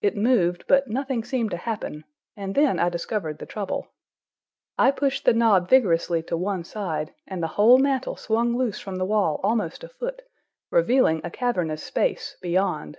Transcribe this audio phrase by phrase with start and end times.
[0.00, 3.92] It moved, but nothing seemed to happen, and then I discovered the trouble.
[4.78, 8.96] I pushed the knob vigorously to one side, and the whole mantel swung loose from
[8.96, 10.22] the wall almost a foot,
[10.70, 12.96] revealing a cavernous space beyond.